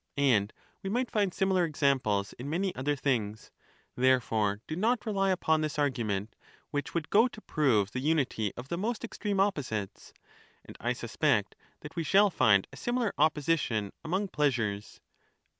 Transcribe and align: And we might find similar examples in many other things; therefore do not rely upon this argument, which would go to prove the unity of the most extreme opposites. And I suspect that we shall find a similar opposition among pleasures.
And 0.17 0.51
we 0.81 0.89
might 0.89 1.11
find 1.11 1.31
similar 1.31 1.63
examples 1.63 2.33
in 2.39 2.49
many 2.49 2.73
other 2.73 2.95
things; 2.95 3.51
therefore 3.95 4.59
do 4.65 4.75
not 4.75 5.05
rely 5.05 5.29
upon 5.29 5.61
this 5.61 5.77
argument, 5.77 6.35
which 6.71 6.95
would 6.95 7.11
go 7.11 7.27
to 7.27 7.39
prove 7.39 7.91
the 7.91 7.99
unity 7.99 8.51
of 8.57 8.69
the 8.69 8.79
most 8.79 9.03
extreme 9.03 9.39
opposites. 9.39 10.11
And 10.65 10.75
I 10.79 10.93
suspect 10.93 11.55
that 11.81 11.95
we 11.95 12.03
shall 12.03 12.31
find 12.31 12.65
a 12.73 12.77
similar 12.77 13.13
opposition 13.19 13.91
among 14.03 14.29
pleasures. 14.29 15.01